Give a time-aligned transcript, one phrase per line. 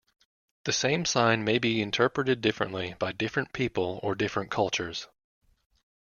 [0.63, 5.07] The same sign may be interpreted differently by different people or different cultures.